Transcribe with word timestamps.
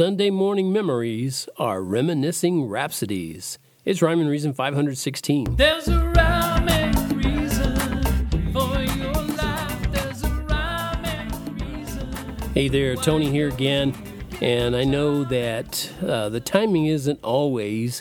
Sunday 0.00 0.30
morning 0.30 0.72
memories 0.72 1.46
are 1.58 1.82
reminiscing 1.82 2.66
rhapsodies. 2.66 3.58
It's 3.84 4.00
Rhyme 4.00 4.20
and 4.20 4.30
Reason 4.30 4.54
516. 4.54 5.56
There's 5.56 5.88
a 5.88 5.98
rhyme 6.16 6.66
and 6.70 7.22
reason 7.22 8.50
for 8.50 8.80
your 8.80 9.12
life. 9.12 9.92
There's 9.92 10.24
a 10.24 10.30
rhyme 10.48 11.04
and 11.04 11.60
reason. 11.60 12.10
Hey 12.54 12.68
there, 12.68 12.96
Tony 12.96 13.30
here 13.30 13.48
again. 13.48 13.94
And 14.40 14.74
I 14.74 14.84
know 14.84 15.22
that 15.24 15.92
uh, 16.02 16.30
the 16.30 16.40
timing 16.40 16.86
isn't 16.86 17.22
always 17.22 18.00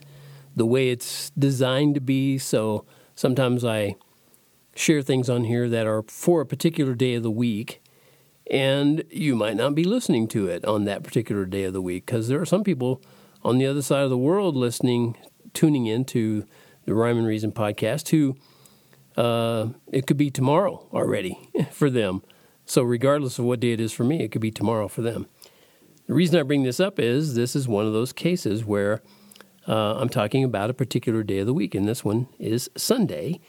the 0.55 0.65
way 0.65 0.91
it's 0.91 1.31
designed 1.31 1.95
to 1.95 2.01
be, 2.01 2.37
so 2.37 2.85
sometimes 3.13 3.65
I 3.65 3.97
share 4.73 5.01
things 5.01 5.29
on 5.29 5.43
here 5.43 5.67
that 5.67 5.85
are 5.85 6.03
for 6.03 6.39
a 6.39 6.45
particular 6.45 6.95
day 6.95 7.15
of 7.15 7.23
the 7.23 7.29
week, 7.29 7.81
and 8.49 9.03
you 9.09 9.35
might 9.35 9.55
not 9.55 9.75
be 9.75 9.83
listening 9.83 10.27
to 10.29 10.47
it 10.47 10.65
on 10.65 10.85
that 10.85 11.03
particular 11.03 11.45
day 11.45 11.63
of 11.63 11.73
the 11.73 11.81
week 11.81 12.05
because 12.05 12.27
there 12.27 12.41
are 12.41 12.45
some 12.45 12.63
people 12.63 13.01
on 13.43 13.57
the 13.57 13.65
other 13.65 13.81
side 13.81 14.03
of 14.03 14.09
the 14.09 14.17
world 14.17 14.55
listening, 14.55 15.15
tuning 15.53 15.85
in 15.85 16.05
to 16.05 16.45
the 16.85 16.93
Rhyme 16.93 17.17
and 17.17 17.27
Reason 17.27 17.51
podcast 17.51 18.09
who 18.09 18.35
uh, 19.15 19.69
it 19.91 20.07
could 20.07 20.17
be 20.17 20.31
tomorrow 20.31 20.87
already 20.93 21.37
for 21.71 21.89
them. 21.89 22.23
So, 22.65 22.83
regardless 22.83 23.39
of 23.39 23.45
what 23.45 23.59
day 23.59 23.71
it 23.71 23.81
is 23.81 23.91
for 23.91 24.03
me, 24.03 24.21
it 24.21 24.31
could 24.31 24.41
be 24.41 24.51
tomorrow 24.51 24.87
for 24.87 25.01
them. 25.01 25.27
The 26.07 26.13
reason 26.13 26.39
I 26.39 26.43
bring 26.43 26.63
this 26.63 26.79
up 26.79 26.99
is 26.99 27.35
this 27.35 27.55
is 27.55 27.67
one 27.67 27.85
of 27.85 27.93
those 27.93 28.13
cases 28.13 28.63
where 28.63 29.01
uh, 29.67 29.95
I'm 29.95 30.09
talking 30.09 30.43
about 30.43 30.69
a 30.69 30.73
particular 30.73 31.23
day 31.23 31.39
of 31.39 31.47
the 31.47 31.53
week, 31.53 31.75
and 31.75 31.87
this 31.87 32.03
one 32.03 32.27
is 32.39 32.69
Sunday. 32.75 33.39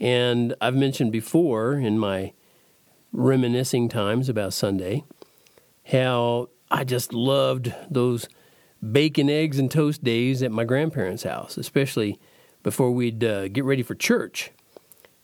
And 0.00 0.54
I've 0.60 0.74
mentioned 0.74 1.12
before 1.12 1.74
in 1.74 1.98
my 1.98 2.32
reminiscing 3.12 3.88
times 3.88 4.28
about 4.28 4.52
Sunday 4.52 5.04
how 5.86 6.48
I 6.70 6.84
just 6.84 7.12
loved 7.12 7.74
those 7.90 8.28
bacon, 8.92 9.28
eggs, 9.28 9.58
and 9.58 9.70
toast 9.70 10.02
days 10.02 10.42
at 10.42 10.50
my 10.50 10.64
grandparents' 10.64 11.24
house, 11.24 11.56
especially 11.56 12.18
before 12.62 12.90
we'd 12.90 13.22
uh, 13.22 13.48
get 13.48 13.64
ready 13.64 13.82
for 13.82 13.94
church. 13.94 14.50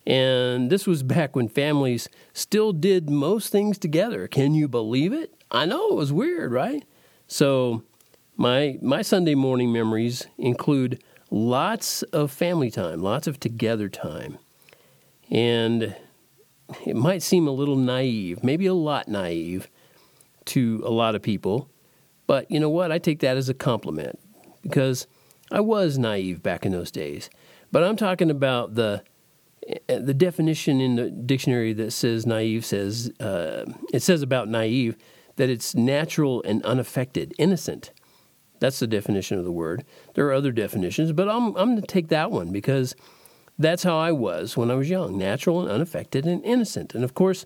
And 0.07 0.71
this 0.71 0.87
was 0.87 1.03
back 1.03 1.37
when 1.37 1.49
families 1.49 2.09
still 2.33 2.73
did 2.73 3.11
most 3.11 3.51
things 3.51 3.79
together. 3.79 4.27
Can 4.27 4.55
you 4.55 4.69
believe 4.69 5.13
it? 5.13 5.35
I 5.51 5.67
know 5.67 5.89
it 5.89 5.95
was 5.95 6.13
weird, 6.13 6.53
right? 6.53 6.85
So 7.27 7.83
my 8.37 8.79
my 8.81 9.03
Sunday 9.03 9.35
morning 9.35 9.73
memories 9.73 10.27
include 10.39 11.03
lots 11.31 12.03
of 12.05 12.31
family 12.31 12.71
time, 12.71 13.03
lots 13.03 13.27
of 13.27 13.39
together 13.39 13.89
time. 13.89 14.39
And 15.31 15.95
it 16.87 16.97
might 16.97 17.23
seem 17.23 17.47
a 17.47 17.53
little 17.53 17.77
naive, 17.77 18.43
maybe 18.43 18.67
a 18.67 18.75
lot 18.75 19.09
naive 19.09 19.69
to 20.47 20.83
a 20.85 20.91
lot 20.91 21.15
of 21.15 21.23
people, 21.23 21.71
but 22.27 22.51
you 22.51 22.61
know 22.61 22.71
what? 22.71 22.93
I 22.93 22.99
take 22.99 23.21
that 23.21 23.37
as 23.37 23.49
a 23.49 23.55
compliment 23.55 24.19
because 24.63 25.07
I 25.51 25.61
was 25.61 25.99
naive 25.99 26.43
back 26.43 26.67
in 26.67 26.73
those 26.73 26.91
days. 26.91 27.31
But 27.73 27.85
I'm 27.85 27.97
talking 27.97 28.31
about 28.31 28.75
the 28.75 29.03
the 29.87 30.15
definition 30.15 30.81
in 30.81 30.97
the 30.97 31.11
dictionary 31.11 31.75
that 31.75 31.91
says 31.91 32.25
naive 32.25 32.65
says 32.65 33.11
uh, 33.21 33.67
it 33.93 34.01
says 34.01 34.23
about 34.23 34.49
naive 34.49 34.97
that 35.37 35.51
it's 35.51 35.75
natural 35.75 36.43
and 36.45 36.65
unaffected, 36.65 37.35
innocent. 37.39 37.93
That's 38.61 38.79
the 38.79 38.87
definition 38.87 39.39
of 39.39 39.45
the 39.45 39.53
word. 39.53 39.85
There 40.15 40.27
are 40.27 40.33
other 40.33 40.53
definitions, 40.53 41.13
but 41.13 41.29
I'm 41.29 41.49
I'm 41.57 41.71
going 41.71 41.81
to 41.81 41.87
take 41.87 42.09
that 42.09 42.31
one 42.31 42.51
because 42.51 42.95
that's 43.59 43.83
how 43.83 43.99
I 43.99 44.13
was 44.13 44.57
when 44.57 44.71
I 44.71 44.75
was 44.75 44.89
young, 44.89 45.19
natural 45.19 45.61
and 45.61 45.71
unaffected 45.71 46.25
and 46.27 46.45
innocent. 46.45 46.95
And 46.95 47.03
of 47.05 47.15
course, 47.15 47.45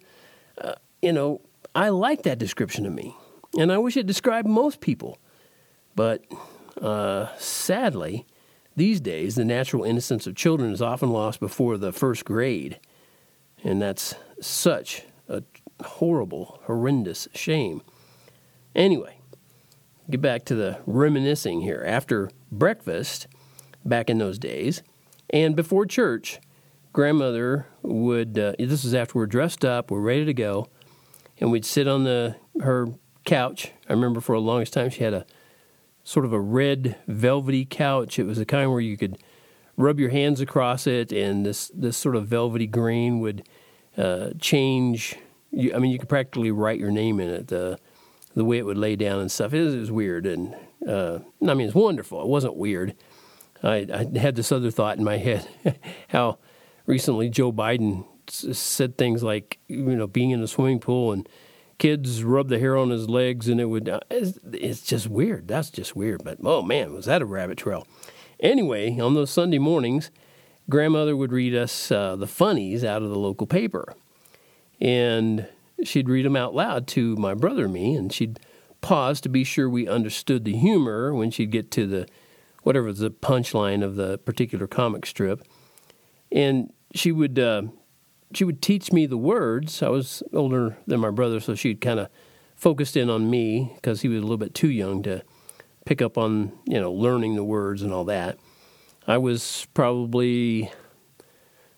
uh, 0.61 0.75
you 1.01 1.13
know, 1.13 1.41
I 1.75 1.89
like 1.89 2.23
that 2.23 2.39
description 2.39 2.85
of 2.87 2.93
me, 2.93 3.17
and 3.59 3.73
I 3.73 3.79
wish 3.79 3.97
it 3.97 4.07
described 4.07 4.47
most 4.47 4.81
people. 4.81 5.19
But 5.95 6.25
uh, 6.81 7.29
sadly, 7.39 8.27
these 8.77 9.01
days, 9.01 9.35
the 9.35 9.45
natural 9.45 9.85
innocence 9.85 10.27
of 10.27 10.37
children 10.37 10.73
is 10.73 10.83
often 10.83 11.11
lost 11.11 11.41
before 11.41 11.79
the 11.79 11.93
first 11.93 12.25
grade, 12.25 12.79
and 13.65 13.81
that's 13.81 14.15
such 14.41 15.05
a 15.29 15.43
horrible, 15.83 16.61
horrendous 16.65 17.29
shame. 17.35 17.83
Anyway, 18.75 19.19
get 20.11 20.21
back 20.21 20.45
to 20.47 20.55
the 20.55 20.79
reminiscing 20.87 21.63
here. 21.63 21.83
After 21.87 22.31
breakfast, 22.51 23.27
back 23.85 24.11
in 24.11 24.19
those 24.19 24.39
days, 24.39 24.83
and 25.33 25.57
before 25.57 25.87
church, 25.87 26.41
grandmother 26.93 27.67
would. 27.83 28.39
Uh, 28.39 28.53
this 28.59 28.85
is 28.85 28.95
after 28.95 29.19
we're 29.19 29.27
dressed 29.27 29.65
up, 29.65 29.91
we're 29.91 30.01
ready 30.01 30.25
to 30.25 30.35
go, 30.35 30.69
and 31.39 31.51
we'd 31.51 31.65
sit 31.65 31.89
on 31.89 32.05
the 32.05 32.37
her 32.61 32.89
couch. 33.25 33.73
I 33.89 33.93
remember 33.93 34.21
for 34.21 34.37
the 34.37 34.43
longest 34.43 34.73
time 34.73 34.91
she 34.91 35.05
had 35.05 35.15
a 35.15 35.27
sort 36.05 36.25
of 36.25 36.33
a 36.33 36.41
red 36.41 36.97
velvety 37.07 37.65
couch. 37.65 38.19
It 38.19 38.25
was 38.25 38.39
the 38.39 38.45
kind 38.45 38.71
where 38.71 38.81
you 38.81 38.97
could 38.97 39.19
rub 39.77 39.99
your 39.99 40.11
hands 40.11 40.41
across 40.41 40.87
it, 40.87 41.13
and 41.13 41.47
this 41.47 41.71
this 41.75 41.97
sort 41.97 42.17
of 42.17 42.27
velvety 42.27 42.67
green 42.67 43.21
would 43.21 43.47
uh, 43.97 44.31
change. 44.41 45.17
You, 45.51 45.75
I 45.75 45.79
mean, 45.79 45.91
you 45.91 45.99
could 45.99 46.09
practically 46.09 46.51
write 46.51 46.79
your 46.79 46.91
name 46.91 47.21
in 47.21 47.29
it. 47.29 47.49
The 47.49 47.79
the 48.35 48.45
way 48.45 48.59
it 48.59 48.65
would 48.65 48.79
lay 48.79 48.97
down 48.97 49.21
and 49.21 49.31
stuff. 49.31 49.53
It 49.53 49.63
was, 49.63 49.75
it 49.75 49.79
was 49.79 49.91
weird, 49.91 50.27
and 50.27 50.55
uh, 50.87 51.19
I 51.47 51.55
mean, 51.55 51.67
it's 51.67 51.75
wonderful. 51.75 52.21
It 52.23 52.29
wasn't 52.29 52.57
weird. 52.57 52.95
I, 53.63 53.87
I 53.93 54.19
had 54.19 54.37
this 54.37 54.53
other 54.53 54.71
thought 54.71 54.99
in 54.99 55.05
my 55.05 55.19
head: 55.19 55.47
how 56.09 56.39
recently 56.87 57.29
Joe 57.29 57.53
Biden 57.53 58.05
said 58.29 58.97
things 58.97 59.23
like, 59.23 59.59
you 59.69 59.97
know, 59.97 60.07
being 60.07 60.31
in 60.31 60.43
a 60.43 60.49
swimming 60.49 60.81
pool 60.81 61.13
and 61.13 61.29
kids 61.79 62.23
rub 62.23 62.49
the 62.49 62.59
hair 62.59 62.77
on 62.77 62.91
his 62.91 63.09
legs 63.09 63.49
and 63.49 63.61
it 63.61 63.65
would 63.65 63.89
uh, 63.89 64.01
it's, 64.11 64.39
it's, 64.53 64.83
just 64.83 65.09
weird. 65.09 65.49
That's 65.49 65.71
just 65.71 65.97
weird 65.97 66.23
but 66.23 66.39
oh 66.43 66.63
man 66.63 66.93
was 66.93 67.07
that 67.07 67.23
a 67.23 67.25
rabbit 67.25 67.59
trail. 67.59 67.87
Anyway 68.39 68.99
on 69.01 69.15
those 69.15 69.31
sunday 69.31 69.59
mornings 69.59 70.11
grandmother 70.71 71.17
would 71.17 71.33
read 71.33 71.55
us 71.55 71.91
uh, 71.91 72.15
the 72.15 72.27
funnies 72.27 72.85
out 72.85 73.03
of 73.03 73.11
the 73.11 73.19
local 73.19 73.47
paper. 73.47 73.95
And 74.81 75.49
she'd 75.83 76.09
read 76.09 76.25
them 76.25 76.37
out 76.37 76.55
loud 76.55 76.87
to 76.89 77.17
my 77.17 77.35
brother 77.35 77.65
and 77.65 77.75
me 77.75 77.97
and 77.97 78.13
she'd 78.13 78.39
pause 78.81 79.21
to 79.21 79.29
be 79.29 79.43
sure 79.43 79.69
we 79.69 79.89
understood 79.89 80.45
the 80.45 80.57
humor 80.57 81.13
when 81.13 81.31
she'd 81.31 81.51
get 81.51 81.71
to 81.73 81.87
the 81.87 82.07
whatever 82.63 82.93
the 82.93 83.11
punchline 83.11 83.83
of 83.83 83.97
the 83.97 84.19
particular 84.19 84.67
comic 84.67 85.07
strip 85.07 85.43
and 86.33 86.73
she 86.95 87.13
would 87.13 87.39
uh, 87.39 87.63
she 88.35 88.45
would 88.45 88.63
teach 88.63 88.93
me 88.93 89.07
the 89.07 89.19
words. 89.19 89.83
I 89.83 89.89
was 89.89 90.23
older 90.33 90.79
than 90.87 91.01
my 91.01 91.11
brother, 91.11 91.39
so 91.39 91.55
she'd 91.55 91.81
kind 91.81 92.01
of 92.01 92.09
focused 92.57 92.97
in 92.97 93.11
on 93.11 93.31
me 93.31 93.73
because 93.77 94.01
he 94.01 94.09
was 94.09 94.19
a 94.19 94.23
little 94.23 94.39
bit 94.39 94.55
too 94.55 94.71
young 94.71 95.03
to 95.03 95.23
pick 95.85 96.01
up 96.01 96.17
on 96.17 96.53
you 96.67 96.81
know 96.81 96.93
learning 96.93 97.37
the 97.37 97.45
words 97.45 97.83
and 97.83 97.93
all 97.93 98.05
that. 98.05 98.39
I 99.07 99.19
was 99.19 99.67
probably 99.75 100.73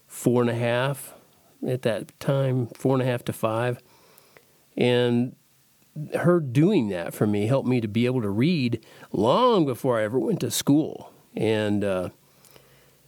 four 0.07 0.43
and 0.43 0.51
a 0.51 0.55
half 0.55 1.15
at 1.67 1.83
that 1.83 2.19
time, 2.21 2.69
four 2.69 2.95
and 2.95 3.03
a 3.03 3.07
half 3.07 3.25
to 3.25 3.33
five, 3.33 3.83
and 4.77 5.35
her 6.17 6.41
doing 6.41 6.89
that 6.89 7.15
for 7.15 7.27
me 7.27 7.47
helped 7.47 7.69
me 7.69 7.81
to 7.81 7.89
be 7.89 8.07
able 8.07 8.23
to 8.23 8.31
read 8.31 8.85
long 9.13 9.65
before 9.65 9.99
I 9.99 10.05
ever 10.05 10.19
went 10.19 10.41
to 10.41 10.51
school. 10.51 11.13
And 11.37 11.85
uh, 11.85 12.09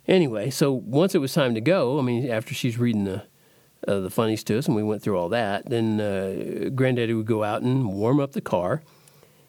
anyway, 0.07 0.51
so 0.51 0.73
once 0.73 1.15
it 1.15 1.19
was 1.19 1.33
time 1.33 1.55
to 1.55 1.61
go, 1.61 1.99
I 1.99 2.03
mean, 2.03 2.31
after 2.31 2.55
she's 2.55 2.79
reading 2.79 3.05
the 3.05 3.25
uh, 3.87 4.01
the 4.01 4.11
funnies 4.11 4.43
to 4.45 4.59
us, 4.59 4.67
and 4.67 4.75
we 4.75 4.83
went 4.83 5.03
through 5.03 5.17
all 5.17 5.29
that. 5.29 5.69
Then 5.69 6.01
uh, 6.01 6.71
Granddaddy 6.75 7.15
would 7.15 7.27
go 7.27 7.45
out 7.45 7.63
and 7.63 7.93
warm 7.93 8.21
up 8.21 8.33
the 8.33 8.41
car, 8.41 8.83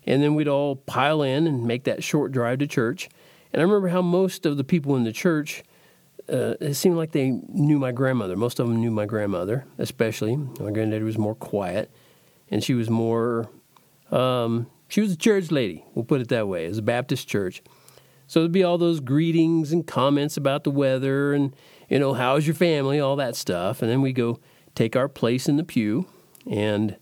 and 0.05 0.21
then 0.21 0.35
we'd 0.35 0.47
all 0.47 0.75
pile 0.75 1.21
in 1.21 1.47
and 1.47 1.65
make 1.65 1.85
that 1.85 2.03
short 2.03 2.31
drive 2.31 2.59
to 2.59 2.67
church. 2.67 3.09
And 3.51 3.61
I 3.61 3.63
remember 3.63 3.87
how 3.87 4.01
most 4.01 4.45
of 4.45 4.57
the 4.57 4.63
people 4.63 4.95
in 4.95 5.05
the 5.05 5.11
church, 5.11 5.63
uh, 6.31 6.55
it 6.59 6.75
seemed 6.75 6.97
like 6.97 7.13
they 7.13 7.31
knew 7.47 7.79
my 7.79 7.91
grandmother. 7.91 8.35
Most 8.35 8.59
of 8.59 8.67
them 8.67 8.79
knew 8.79 8.91
my 8.91 9.05
grandmother, 9.05 9.65
especially. 9.77 10.35
My 10.35 10.71
granddaddy 10.71 11.03
was 11.03 11.17
more 11.17 11.35
quiet, 11.35 11.89
and 12.50 12.63
she 12.63 12.74
was 12.74 12.90
more, 12.90 13.50
um, 14.12 14.68
she 14.88 15.02
was 15.02 15.12
a 15.12 15.18
church 15.18 15.52
lady, 15.52 15.84
we'll 15.94 16.06
put 16.06 16.22
it 16.22 16.30
that 16.30 16.47
way, 16.47 16.66
as 16.66 16.78
a 16.78 16.84
Baptist 16.84 17.28
church. 17.28 17.61
So 18.28 18.41
there'd 18.41 18.52
be 18.52 18.64
all 18.64 18.78
those 18.78 18.99
greetings 18.99 19.72
and 19.72 19.88
comments 19.88 20.35
about 20.35 20.64
the 20.64 20.72
weather 20.72 21.34
and 21.34 21.55
you 21.90 21.99
know, 21.99 22.14
how's 22.14 22.46
your 22.46 22.55
family, 22.55 22.99
all 22.99 23.16
that 23.16 23.35
stuff. 23.35 23.82
And 23.82 23.90
then 23.90 24.02
we 24.02 24.14
go 24.14 24.40
take 24.76 24.96
our 24.96 25.08
place 25.08 25.47
in 25.47 25.58
the 25.58 25.64
pew, 25.64 26.05
and 26.49 26.97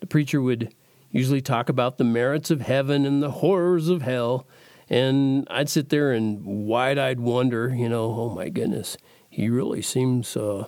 the 0.00 0.06
preacher 0.06 0.40
would 0.40 0.74
usually 1.10 1.40
talk 1.40 1.68
about 1.68 1.98
the 1.98 2.04
merits 2.04 2.50
of 2.50 2.60
heaven 2.62 3.04
and 3.04 3.22
the 3.22 3.30
horrors 3.30 3.88
of 3.88 4.02
hell. 4.02 4.46
And 4.88 5.46
I'd 5.50 5.68
sit 5.68 5.90
there 5.90 6.12
and 6.12 6.44
wide 6.44 6.98
eyed 6.98 7.20
wonder, 7.20 7.72
you 7.74 7.88
know, 7.88 8.12
oh 8.12 8.30
my 8.30 8.48
goodness, 8.48 8.96
he 9.28 9.48
really 9.48 9.82
seems 9.82 10.36
uh, 10.36 10.66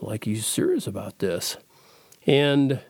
like 0.00 0.24
he's 0.24 0.46
serious 0.46 0.86
about 0.86 1.20
this. 1.20 1.56
And 2.26 2.80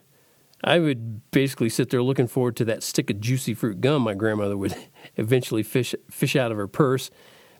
I 0.62 0.78
would 0.78 1.30
basically 1.30 1.68
sit 1.68 1.90
there 1.90 2.02
looking 2.02 2.26
forward 2.26 2.56
to 2.56 2.64
that 2.66 2.82
stick 2.82 3.10
of 3.10 3.20
juicy 3.20 3.54
fruit 3.54 3.80
gum 3.80 4.02
my 4.02 4.14
grandmother 4.14 4.56
would 4.56 4.74
eventually 5.16 5.62
fish 5.62 5.94
fish 6.10 6.36
out 6.36 6.50
of 6.50 6.58
her 6.58 6.68
purse 6.68 7.10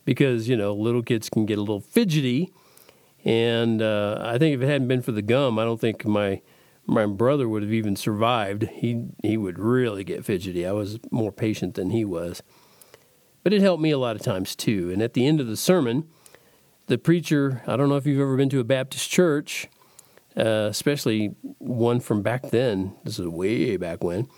because 0.05 0.49
you 0.49 0.57
know 0.57 0.75
little 0.75 1.03
kids 1.03 1.31
can 1.31 1.47
get 1.47 1.59
a 1.59 1.63
little 1.63 1.81
fidgety, 1.81 2.53
and 3.25 3.83
uh, 3.83 4.19
I 4.21 4.39
think 4.39 4.55
if 4.55 4.63
it 4.63 4.67
hadn't 4.67 4.89
been 4.89 5.03
for 5.03 5.13
the 5.13 5.23
gum, 5.23 5.59
I 5.59 5.65
don't 5.65 5.81
think 5.81 6.05
my 6.05 6.43
my 6.87 7.07
brother 7.07 7.49
would 7.49 7.63
have 7.63 7.73
even 7.73 7.97
survived. 7.97 8.65
He 8.65 9.07
he 9.23 9.37
would 9.37 9.59
really 9.59 10.05
get 10.05 10.25
fidgety. 10.25 10.67
I 10.67 10.73
was 10.73 10.99
more 11.11 11.33
patient 11.33 11.75
than 11.75 11.91
he 11.91 12.05
was. 12.05 12.43
But 13.43 13.55
it 13.55 13.63
helped 13.63 13.83
me 13.83 13.91
a 13.91 13.99
lot 13.99 14.17
of 14.17 14.23
times 14.23 14.55
too. 14.55 14.91
And 14.93 15.01
at 15.01 15.15
the 15.15 15.27
end 15.27 15.41
of 15.41 15.47
the 15.47 15.57
sermon, 15.57 16.09
the 16.89 16.99
preacher, 16.99 17.63
I 17.67 17.77
don't 17.77 17.89
know 17.89 17.97
if 17.97 18.07
you've 18.07 18.21
ever 18.21 18.37
been 18.37 18.51
to 18.51 18.61
a 18.61 18.65
Baptist 18.65 19.09
church, 19.09 19.69
uh, 20.41 20.69
especially 20.71 21.35
one 21.59 22.01
from 22.01 22.23
back 22.23 22.51
then. 22.51 22.95
This 23.05 23.19
is 23.19 23.29
way 23.29 23.77
back 23.77 24.03
when. 24.03 24.29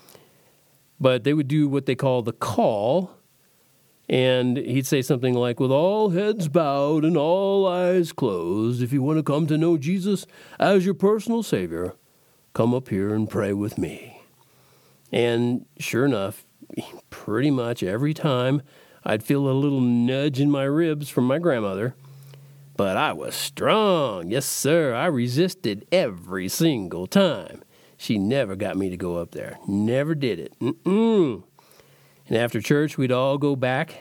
But 0.99 1.23
they 1.23 1.33
would 1.33 1.47
do 1.47 1.67
what 1.67 1.85
they 1.85 1.95
call 1.95 2.21
the 2.21 2.33
call. 2.33 3.11
And 4.09 4.57
he'd 4.57 4.85
say 4.85 5.01
something 5.01 5.33
like, 5.33 5.59
with 5.59 5.71
all 5.71 6.09
heads 6.09 6.49
bowed 6.49 7.05
and 7.05 7.15
all 7.15 7.65
eyes 7.65 8.11
closed, 8.11 8.83
if 8.83 8.91
you 8.91 9.01
want 9.01 9.17
to 9.17 9.23
come 9.23 9.47
to 9.47 9.57
know 9.57 9.77
Jesus 9.77 10.25
as 10.59 10.83
your 10.85 10.93
personal 10.93 11.41
Savior, 11.41 11.95
come 12.53 12.73
up 12.73 12.89
here 12.89 13.13
and 13.13 13.29
pray 13.29 13.53
with 13.53 13.77
me. 13.77 14.21
And 15.11 15.65
sure 15.79 16.05
enough, 16.05 16.45
pretty 17.09 17.49
much 17.49 17.81
every 17.81 18.13
time 18.13 18.61
I'd 19.05 19.23
feel 19.23 19.47
a 19.47 19.51
little 19.51 19.81
nudge 19.81 20.39
in 20.39 20.51
my 20.51 20.63
ribs 20.63 21.07
from 21.07 21.25
my 21.25 21.39
grandmother. 21.39 21.95
But 22.75 22.97
I 22.97 23.13
was 23.13 23.35
strong. 23.35 24.29
Yes, 24.29 24.45
sir. 24.45 24.95
I 24.95 25.05
resisted 25.05 25.85
every 25.91 26.47
single 26.49 27.05
time. 27.05 27.63
She 27.97 28.17
never 28.17 28.55
got 28.55 28.77
me 28.77 28.89
to 28.89 28.97
go 28.97 29.17
up 29.17 29.31
there. 29.31 29.59
Never 29.67 30.15
did 30.15 30.39
it. 30.39 30.59
Mm-mm. 30.59 31.43
And 32.27 32.37
after 32.37 32.61
church, 32.61 32.97
we'd 32.97 33.11
all 33.11 33.37
go 33.37 33.55
back 33.55 33.99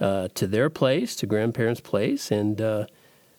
uh, 0.00 0.28
to 0.34 0.46
their 0.46 0.70
place, 0.70 1.14
to 1.16 1.26
grandparents' 1.26 1.80
place, 1.80 2.30
and 2.30 2.60
uh, 2.60 2.86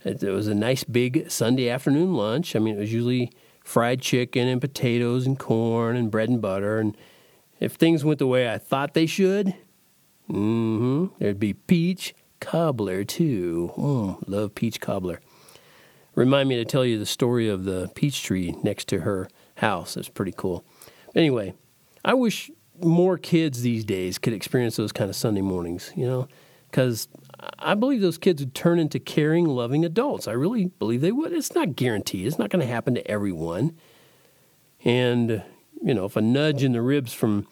it, 0.03 0.21
it 0.21 0.31
was 0.31 0.47
a 0.47 0.53
nice 0.53 0.83
big 0.83 1.29
Sunday 1.31 1.69
afternoon 1.69 2.13
lunch. 2.13 2.55
I 2.55 2.59
mean, 2.59 2.75
it 2.75 2.79
was 2.79 2.93
usually 2.93 3.31
fried 3.63 4.01
chicken 4.01 4.47
and 4.47 4.61
potatoes 4.61 5.25
and 5.25 5.39
corn 5.39 5.95
and 5.95 6.11
bread 6.11 6.29
and 6.29 6.41
butter. 6.41 6.77
And 6.77 6.95
if 7.59 7.73
things 7.73 8.05
went 8.05 8.19
the 8.19 8.27
way 8.27 8.51
I 8.51 8.57
thought 8.59 8.93
they 8.93 9.05
should, 9.07 9.55
mm-hmm, 10.29 11.07
there'd 11.19 11.39
be 11.39 11.53
peach 11.53 12.13
cobbler 12.41 13.05
too. 13.05 13.71
Mm, 13.77 14.23
love 14.27 14.53
peach 14.53 14.81
cobbler. 14.81 15.21
Remind 16.13 16.49
me 16.49 16.57
to 16.57 16.65
tell 16.65 16.83
you 16.83 16.99
the 16.99 17.05
story 17.05 17.47
of 17.47 17.63
the 17.63 17.89
peach 17.95 18.23
tree 18.23 18.53
next 18.63 18.89
to 18.89 19.01
her 19.01 19.29
house. 19.55 19.95
It's 19.95 20.09
pretty 20.09 20.33
cool. 20.35 20.65
Anyway, 21.15 21.53
I 22.03 22.13
wish 22.13 22.51
more 22.81 23.17
kids 23.17 23.61
these 23.61 23.85
days 23.85 24.17
could 24.17 24.33
experience 24.33 24.75
those 24.75 24.91
kind 24.91 25.09
of 25.09 25.15
Sunday 25.15 25.41
mornings, 25.41 25.93
you 25.95 26.05
know, 26.05 26.27
because 26.69 27.07
I 27.59 27.75
believe 27.75 28.01
those 28.01 28.17
kids 28.17 28.41
would 28.41 28.53
turn 28.53 28.79
into 28.79 28.99
caring, 28.99 29.45
loving 29.45 29.85
adults. 29.85 30.27
I 30.27 30.33
really 30.33 30.65
believe 30.65 31.01
they 31.01 31.11
would. 31.11 31.31
It's 31.31 31.55
not 31.55 31.75
guaranteed, 31.75 32.27
it's 32.27 32.39
not 32.39 32.49
going 32.49 32.65
to 32.65 32.71
happen 32.71 32.95
to 32.95 33.09
everyone. 33.09 33.77
And, 34.83 35.44
you 35.81 35.94
know, 35.94 36.05
if 36.05 36.15
a 36.15 36.21
nudge 36.21 36.63
in 36.63 36.71
the 36.73 36.81
ribs 36.81 37.13
from 37.13 37.47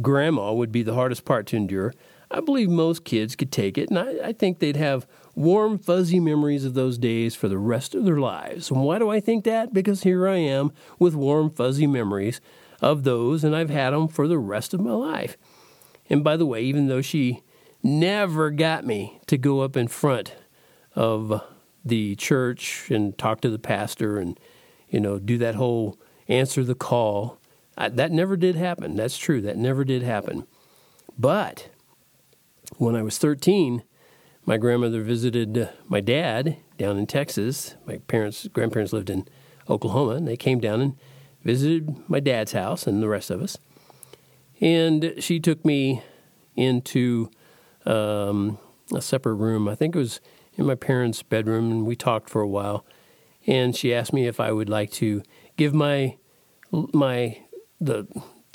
grandma 0.00 0.52
would 0.52 0.70
be 0.70 0.82
the 0.82 0.94
hardest 0.94 1.24
part 1.24 1.46
to 1.46 1.56
endure, 1.56 1.94
I 2.34 2.40
believe 2.40 2.68
most 2.68 3.04
kids 3.04 3.36
could 3.36 3.52
take 3.52 3.78
it, 3.78 3.90
and 3.90 3.98
I, 3.98 4.28
I, 4.28 4.32
think 4.32 4.58
they'd 4.58 4.74
have 4.74 5.06
warm, 5.36 5.78
fuzzy 5.78 6.18
memories 6.18 6.64
of 6.64 6.74
those 6.74 6.98
days 6.98 7.36
for 7.36 7.46
the 7.46 7.58
rest 7.58 7.94
of 7.94 8.04
their 8.04 8.18
lives. 8.18 8.72
And 8.72 8.82
why 8.82 8.98
do 8.98 9.08
I 9.08 9.20
think 9.20 9.44
that? 9.44 9.72
Because 9.72 10.02
here 10.02 10.26
I 10.26 10.38
am 10.38 10.72
with 10.98 11.14
warm, 11.14 11.48
fuzzy 11.48 11.86
memories 11.86 12.40
of 12.80 13.04
those, 13.04 13.44
and 13.44 13.54
I've 13.54 13.70
had 13.70 13.90
them 13.90 14.08
for 14.08 14.26
the 14.26 14.38
rest 14.38 14.74
of 14.74 14.80
my 14.80 14.90
life. 14.90 15.36
And 16.10 16.24
by 16.24 16.36
the 16.36 16.44
way, 16.44 16.62
even 16.62 16.88
though 16.88 17.02
she 17.02 17.44
never 17.84 18.50
got 18.50 18.84
me 18.84 19.20
to 19.28 19.38
go 19.38 19.60
up 19.60 19.76
in 19.76 19.86
front 19.86 20.34
of 20.96 21.40
the 21.84 22.16
church 22.16 22.90
and 22.90 23.16
talk 23.16 23.42
to 23.42 23.50
the 23.50 23.60
pastor 23.60 24.18
and, 24.18 24.40
you 24.88 24.98
know, 24.98 25.20
do 25.20 25.38
that 25.38 25.54
whole 25.54 26.00
answer 26.26 26.64
the 26.64 26.74
call, 26.74 27.38
I, 27.78 27.90
that 27.90 28.10
never 28.10 28.36
did 28.36 28.56
happen. 28.56 28.96
That's 28.96 29.16
true. 29.16 29.40
That 29.40 29.56
never 29.56 29.84
did 29.84 30.02
happen. 30.02 30.48
But 31.16 31.68
when 32.78 32.96
I 32.96 33.02
was 33.02 33.18
13, 33.18 33.82
my 34.46 34.56
grandmother 34.56 35.02
visited 35.02 35.68
my 35.88 36.00
dad 36.00 36.56
down 36.78 36.98
in 36.98 37.06
Texas. 37.06 37.76
My 37.86 37.98
parents, 38.08 38.46
grandparents 38.48 38.92
lived 38.92 39.10
in 39.10 39.26
Oklahoma, 39.68 40.12
and 40.16 40.28
they 40.28 40.36
came 40.36 40.60
down 40.60 40.80
and 40.80 40.96
visited 41.42 42.08
my 42.08 42.20
dad's 42.20 42.52
house 42.52 42.86
and 42.86 43.02
the 43.02 43.08
rest 43.08 43.30
of 43.30 43.42
us. 43.42 43.56
And 44.60 45.14
she 45.18 45.40
took 45.40 45.64
me 45.64 46.02
into 46.56 47.30
um, 47.86 48.58
a 48.94 49.02
separate 49.02 49.34
room. 49.34 49.68
I 49.68 49.74
think 49.74 49.94
it 49.94 49.98
was 49.98 50.20
in 50.54 50.66
my 50.66 50.74
parents' 50.74 51.22
bedroom, 51.22 51.70
and 51.70 51.86
we 51.86 51.96
talked 51.96 52.30
for 52.30 52.40
a 52.40 52.48
while. 52.48 52.84
And 53.46 53.76
she 53.76 53.94
asked 53.94 54.12
me 54.12 54.26
if 54.26 54.40
I 54.40 54.52
would 54.52 54.68
like 54.68 54.90
to 54.92 55.22
give 55.56 55.74
my 55.74 56.16
my 56.70 57.38
the 57.80 58.06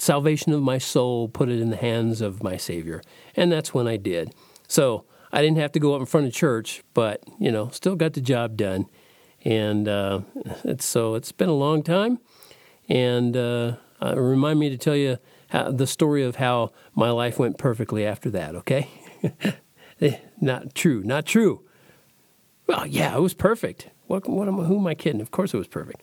salvation 0.01 0.54
of 0.54 0.62
my 0.62 0.78
soul, 0.78 1.28
put 1.28 1.50
it 1.50 1.60
in 1.60 1.69
the 1.69 1.78
hands 1.78 2.22
of 2.22 2.44
my 2.44 2.57
Savior. 2.57 3.01
And 3.36 3.51
that's 3.51 3.74
when 3.74 3.88
I 3.88 3.98
did. 3.98 4.34
So 4.68 5.06
I 5.31 5.42
didn't 5.42 5.57
have 5.57 5.72
to 5.74 5.80
go 5.80 5.94
up 5.94 6.00
in 6.00 6.06
front 6.06 6.28
of 6.28 6.34
church, 6.34 6.84
but, 6.94 7.24
you 7.40 7.51
know, 7.51 7.69
still 7.69 7.96
got 7.96 8.13
the 8.13 8.22
job 8.22 8.57
done. 8.57 8.88
And 9.44 9.88
uh, 9.88 10.22
it's, 10.63 10.86
so 10.86 11.16
it's 11.16 11.31
been 11.31 11.50
a 11.50 11.54
long 11.54 11.84
time. 11.84 12.19
And 12.88 13.38
uh, 13.38 13.75
uh, 14.01 14.19
remind 14.19 14.60
me 14.60 14.69
to 14.69 14.78
tell 14.78 14.96
you 14.96 15.18
how, 15.50 15.72
the 15.72 15.88
story 15.88 16.24
of 16.24 16.38
how 16.38 16.72
my 16.95 17.10
life 17.12 17.38
went 17.40 17.57
perfectly 17.57 18.06
after 18.06 18.30
that, 18.31 18.56
okay? 18.56 18.90
not 20.42 20.75
true, 20.75 21.04
not 21.04 21.25
true. 21.25 21.63
Well, 22.68 22.86
yeah, 22.86 23.16
it 23.16 23.19
was 23.19 23.34
perfect. 23.34 23.90
What, 24.07 24.28
what 24.28 24.48
am, 24.48 24.56
who 24.56 24.80
am 24.80 24.88
I 24.88 24.95
kidding? 24.95 25.22
Of 25.22 25.31
course 25.31 25.54
it 25.54 25.57
was 25.57 25.68
perfect. 25.68 26.02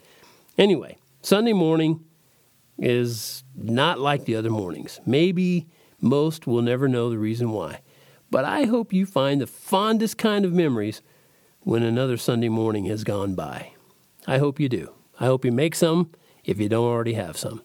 Anyway, 0.59 0.99
Sunday 1.23 1.53
morning, 1.53 2.05
is 2.79 3.45
not 3.55 3.99
like 3.99 4.25
the 4.25 4.37
other 4.37 4.51
mornings. 4.51 5.01
Maybe 5.07 5.67
most 6.01 6.47
will 6.47 6.63
never 6.63 6.89
know 6.89 7.11
the 7.11 7.19
reason 7.19 7.51
why. 7.51 7.81
But 8.31 8.45
I 8.45 8.65
hope 8.65 8.93
you 8.93 9.07
find 9.07 9.41
the 9.41 9.47
fondest 9.47 10.19
kind 10.19 10.45
of 10.45 10.53
memories 10.53 11.01
when 11.61 11.83
another 11.83 12.17
Sunday 12.17 12.49
morning 12.49 12.87
has 12.87 13.05
gone 13.05 13.35
by. 13.35 13.73
I 14.27 14.39
hope 14.39 14.61
you 14.61 14.69
do. 14.69 14.93
I 15.19 15.27
hope 15.27 15.45
you 15.45 15.53
make 15.53 15.75
some 15.75 16.11
if 16.45 16.61
you 16.61 16.69
don't 16.69 16.85
already 16.85 17.15
have 17.15 17.37
some. 17.37 17.63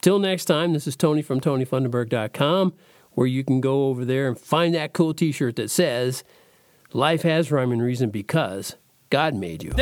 Till 0.00 0.18
next 0.18 0.44
time, 0.44 0.72
this 0.72 0.86
is 0.86 0.96
Tony 0.96 1.22
from 1.22 1.40
TonyFundenberg.com, 1.40 2.74
where 3.12 3.26
you 3.26 3.42
can 3.42 3.60
go 3.60 3.86
over 3.86 4.04
there 4.04 4.28
and 4.28 4.38
find 4.38 4.74
that 4.74 4.92
cool 4.92 5.12
t 5.12 5.32
shirt 5.32 5.56
that 5.56 5.70
says, 5.70 6.22
Life 6.92 7.22
has 7.22 7.50
rhyme 7.50 7.72
and 7.72 7.82
reason 7.82 8.10
because 8.10 8.76
God 9.10 9.34
made 9.34 9.62
you. 9.62 9.72